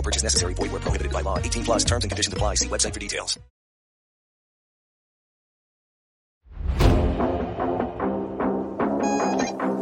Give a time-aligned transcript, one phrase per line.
[0.00, 0.54] No purchase necessary.
[0.54, 1.36] Void where prohibited by law.
[1.36, 2.54] 18 plus terms and conditions apply.
[2.54, 3.38] See website for details.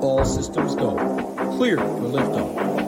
[0.02, 0.96] All systems go.
[1.56, 2.87] Clear for liftoff.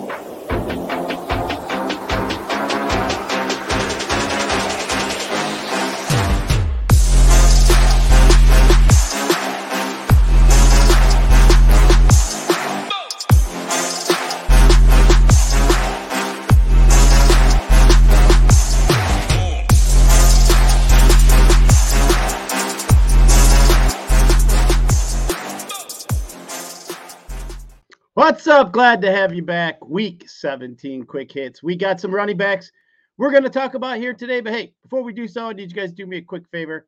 [28.20, 28.70] What's up?
[28.70, 29.82] Glad to have you back.
[29.82, 31.62] Week 17 quick hits.
[31.62, 32.70] We got some running backs
[33.16, 34.42] we're going to talk about here today.
[34.42, 36.46] But hey, before we do so, I need you guys to do me a quick
[36.52, 36.86] favor.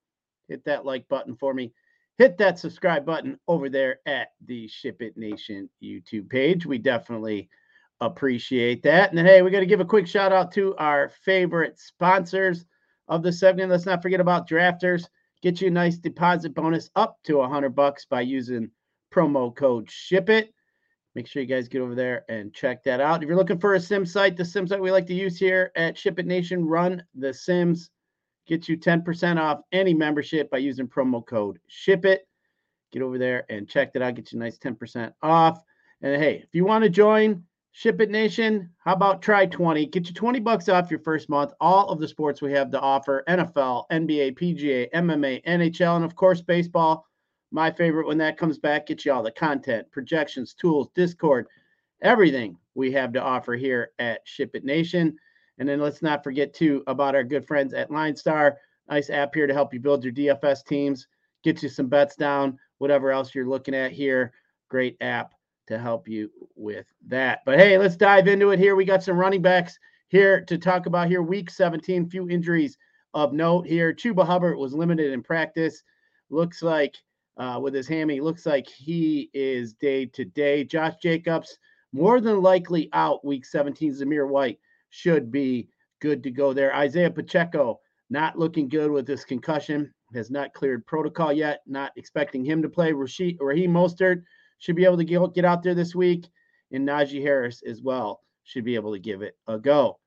[0.49, 1.73] Hit that like button for me.
[2.19, 6.67] Hit that subscribe button over there at the Ship It Nation YouTube page.
[6.67, 7.49] We definitely
[8.03, 9.09] appreciate that.
[9.09, 12.67] And then, hey, we got to give a quick shout out to our favorite sponsors
[13.09, 13.71] of the segment.
[13.71, 15.07] Let's not forget about drafters.
[15.41, 18.71] Get you a nice deposit bonus up to a hundred bucks by using
[19.11, 20.53] promo code Ship It.
[21.15, 23.23] Make sure you guys get over there and check that out.
[23.23, 25.71] If you're looking for a sim site, the sim site we like to use here
[25.77, 27.91] at Ship It Nation, run the Sims.
[28.47, 32.27] Get you 10% off any membership by using promo code Ship It.
[32.93, 34.15] Get over there and check that out.
[34.15, 35.63] Get you a nice 10% off.
[36.01, 39.87] And hey, if you want to join Ship It Nation, how about try 20?
[39.87, 41.53] Get you 20 bucks off your first month.
[41.61, 46.17] All of the sports we have to offer NFL, NBA, PGA, MMA, NHL, and of
[46.17, 47.07] course, baseball
[47.53, 51.47] my favorite when that comes back, get you all the content, projections, tools, Discord,
[52.01, 55.17] everything we have to offer here at Ship It Nation.
[55.59, 58.55] And then let's not forget too about our good friends at LineStar.
[58.89, 61.07] Nice app here to help you build your DFS teams,
[61.45, 64.33] get you some bets down, whatever else you're looking at here.
[64.69, 65.35] Great app
[65.69, 67.41] to help you with that.
[67.45, 68.75] But hey, let's dive into it here.
[68.75, 71.23] We got some running backs here to talk about here.
[71.23, 72.79] Week 17, few injuries
[73.15, 73.93] of note here.
[73.93, 75.83] Chuba Hubbard was limited in practice.
[76.31, 76.97] Looks like
[77.37, 78.21] uh, with his hammy.
[78.21, 80.65] Looks like he is day to day.
[80.65, 81.59] Josh Jacobs,
[81.93, 83.93] more than likely out week 17.
[83.93, 84.59] Zamir White
[84.91, 85.69] should be
[86.01, 86.75] good to go there.
[86.75, 91.63] Isaiah Pacheco, not looking good with this concussion, has not cleared protocol yet.
[91.67, 92.93] Not expecting him to play.
[92.93, 94.23] Rashid, Raheem Mostert
[94.59, 96.29] should be able to get out there this week.
[96.71, 99.99] And Najee Harris as well should be able to give it a go.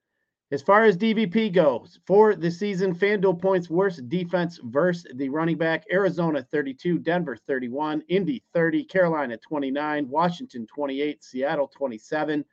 [0.51, 5.57] As far as DVP goes, for the season, FanDuel points worst defense versus the running
[5.57, 12.45] back Arizona 32, Denver 31, Indy 30, Carolina 29, Washington 28, Seattle 27,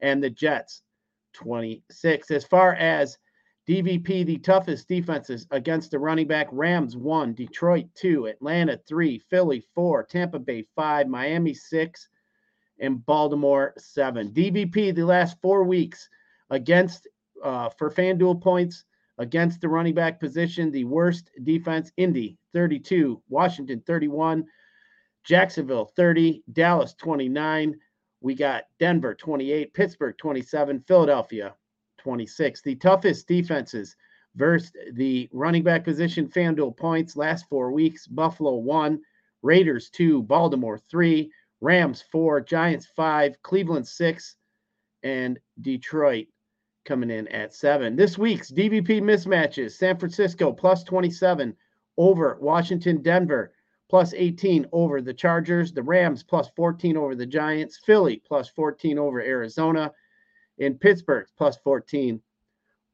[0.00, 0.82] and the Jets
[1.32, 2.30] 26.
[2.30, 3.18] As far as
[3.68, 9.64] DVP, the toughest defenses against the running back Rams 1, Detroit 2, Atlanta 3, Philly
[9.74, 12.08] 4, Tampa Bay 5, Miami 6,
[12.78, 14.30] and Baltimore 7.
[14.30, 16.08] DVP the last four weeks
[16.50, 17.08] against
[17.42, 18.84] uh, for FanDuel points
[19.18, 20.70] against the running back position.
[20.70, 24.44] The worst defense, Indy 32, Washington 31,
[25.24, 27.78] Jacksonville 30, Dallas 29.
[28.20, 31.54] We got Denver 28, Pittsburgh 27, Philadelphia
[31.98, 32.62] 26.
[32.62, 33.96] The toughest defenses
[34.36, 39.00] versus the running back position, FanDuel points last four weeks Buffalo 1,
[39.42, 41.30] Raiders 2, Baltimore 3,
[41.60, 44.36] Rams 4, Giants 5, Cleveland 6,
[45.02, 46.26] and Detroit
[46.84, 47.96] coming in at seven.
[47.96, 51.54] This week's DVP mismatches San Francisco plus 27
[51.96, 53.52] over Washington, Denver
[53.88, 58.98] plus 18 over the Chargers, the Rams plus 14 over the Giants, Philly plus 14
[58.98, 59.92] over Arizona,
[60.58, 62.20] and Pittsburgh plus 14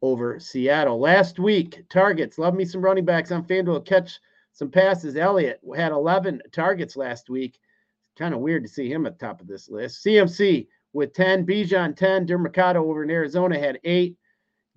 [0.02, 0.98] over Seattle.
[0.98, 2.38] Last week, targets.
[2.38, 3.86] Love me some running backs on FanDuel.
[3.86, 4.20] Catch
[4.52, 5.16] some passes.
[5.16, 7.58] Elliott had 11 targets last week.
[8.18, 10.04] Kind of weird to see him at the top of this list.
[10.04, 11.46] CMC with 10.
[11.46, 12.26] Bijan 10.
[12.26, 14.16] Demercado over in Arizona had eight.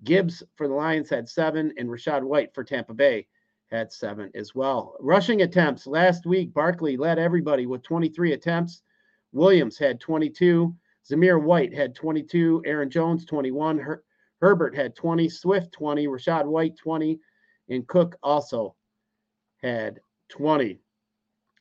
[0.04, 3.26] Gibbs for the Lions had seven, and Rachaad White for Tampa Bay
[3.70, 4.96] had seven as well.
[5.00, 8.82] Rushing attempts last week, Barkley led everybody with 23 attempts.
[9.32, 10.74] Williams had 22.
[11.08, 12.62] Zamir White had 22.
[12.66, 13.78] Aaron Jones, 21.
[13.78, 14.04] Her-
[14.40, 15.28] Herbert had 20.
[15.28, 16.06] Swift, 20.
[16.06, 17.18] Rachaad White, 20.
[17.68, 18.74] And Cook also
[19.62, 20.00] had
[20.30, 20.80] 20.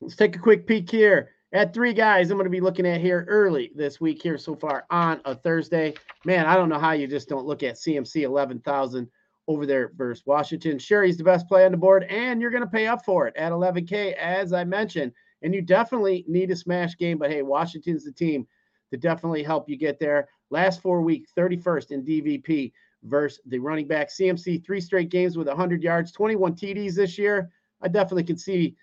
[0.01, 3.01] Let's take a quick peek here at three guys I'm going to be looking at
[3.01, 5.93] here early this week here so far on a Thursday.
[6.25, 9.09] Man, I don't know how you just don't look at CMC 11,000
[9.47, 10.79] over there versus Washington.
[10.79, 13.35] He's the best play on the board, and you're going to pay up for it
[13.35, 15.11] at 11K, as I mentioned.
[15.41, 18.47] And you definitely need a smash game, but hey, Washington's the team
[18.91, 20.29] to definitely help you get there.
[20.51, 22.71] Last four week, 31st in DVP
[23.03, 24.09] versus the running back.
[24.09, 27.49] CMC, three straight games with 100 yards, 21 TDs this year.
[27.81, 28.75] I definitely can see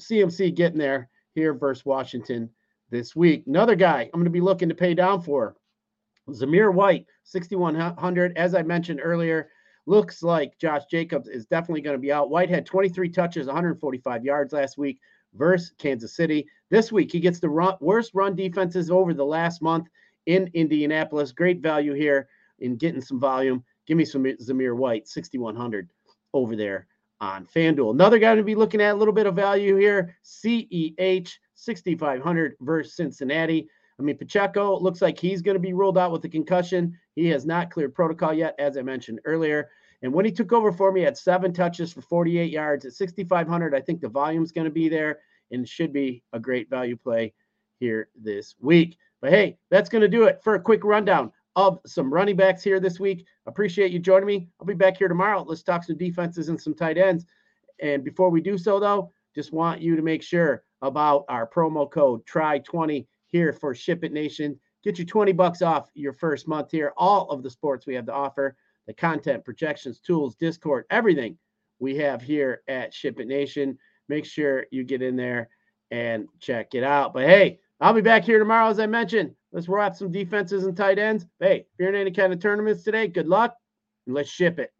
[0.00, 2.50] CMC getting there here versus Washington
[2.90, 3.44] this week.
[3.46, 5.54] Another guy I'm going to be looking to pay down for
[6.30, 8.36] Zamir White, 6,100.
[8.36, 9.48] As I mentioned earlier,
[9.84, 12.30] looks like Josh Jacobs is definitely going to be out.
[12.30, 14.98] White had 23 touches, 145 yards last week
[15.34, 16.48] versus Kansas City.
[16.70, 19.86] This week, he gets the run, worst run defenses over the last month
[20.24, 21.30] in Indianapolis.
[21.30, 22.28] Great value here
[22.58, 23.62] in getting some volume.
[23.86, 25.90] Give me some Zamir White, 6,100
[26.32, 26.88] over there
[27.20, 27.92] on FanDuel.
[27.92, 32.94] Another guy to be looking at a little bit of value here CEH, 6,500 versus
[32.94, 33.68] Cincinnati.
[33.98, 36.98] I mean, Pacheco looks like he's going to be ruled out with a concussion.
[37.14, 39.70] He has not cleared protocol yet, as I mentioned earlier.
[40.02, 43.74] And when he took over for me, at seven touches for 48 yards at 6,500.
[43.74, 45.20] I think the volume's going to be there
[45.50, 47.32] and should be a great value play
[47.80, 48.98] here this week.
[49.22, 52.62] But hey, that's going to do it for a quick rundown of some running backs
[52.62, 53.26] here this week.
[53.46, 54.48] Appreciate you joining me.
[54.60, 55.42] I'll be back here tomorrow.
[55.42, 57.24] Let's talk some defenses and some tight ends.
[57.80, 61.90] And before we do so, though, just want you to make sure about our promo
[61.90, 64.58] code TRY20 here for Ship It Nation.
[64.84, 66.92] Get you 20 bucks off your first month here.
[66.96, 68.56] All of the sports we have to offer,
[68.86, 71.38] the content, projections, tools, Discord, everything
[71.78, 73.78] we have here at Ship It Nation.
[74.08, 75.48] Make sure you get in there
[75.90, 77.14] and check it out.
[77.14, 79.34] But hey, I'll be back here tomorrow, as I mentioned.
[79.56, 81.24] Let's wrap some defenses and tight ends.
[81.40, 83.56] Hey, if you're in any kind of tournaments today, good luck
[84.06, 84.70] and let's ship it.